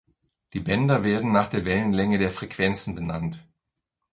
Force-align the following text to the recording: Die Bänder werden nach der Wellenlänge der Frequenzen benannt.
Die 0.53 0.59
Bänder 0.59 1.03
werden 1.03 1.31
nach 1.31 1.45
der 1.45 1.63
Wellenlänge 1.63 2.17
der 2.17 2.31
Frequenzen 2.31 2.95
benannt. 2.95 3.45